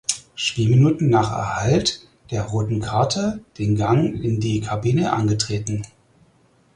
[0.33, 2.01] Spielminuten nach Erhalt
[2.31, 5.85] der roten Karte den Gang in die Kabine antreten.